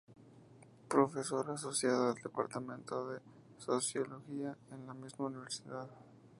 [0.89, 3.19] Profesora Asociada del departamento de
[3.59, 5.91] Sociología en la misma universidad.